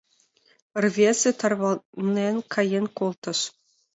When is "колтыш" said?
2.97-3.39